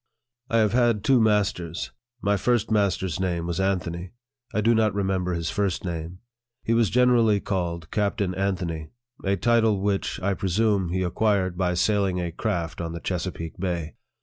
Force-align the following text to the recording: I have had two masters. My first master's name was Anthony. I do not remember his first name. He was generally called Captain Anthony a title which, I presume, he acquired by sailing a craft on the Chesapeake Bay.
I 0.49 0.57
have 0.57 0.73
had 0.73 1.03
two 1.03 1.21
masters. 1.21 1.91
My 2.23 2.35
first 2.35 2.71
master's 2.71 3.19
name 3.19 3.45
was 3.45 3.59
Anthony. 3.59 4.13
I 4.51 4.59
do 4.59 4.73
not 4.73 4.95
remember 4.95 5.33
his 5.33 5.51
first 5.51 5.85
name. 5.85 6.21
He 6.63 6.73
was 6.73 6.89
generally 6.89 7.39
called 7.39 7.91
Captain 7.91 8.33
Anthony 8.33 8.89
a 9.23 9.35
title 9.37 9.79
which, 9.79 10.19
I 10.19 10.33
presume, 10.33 10.89
he 10.89 11.03
acquired 11.03 11.55
by 11.55 11.75
sailing 11.75 12.19
a 12.19 12.31
craft 12.31 12.81
on 12.81 12.93
the 12.93 12.99
Chesapeake 12.99 13.59
Bay. 13.59 13.93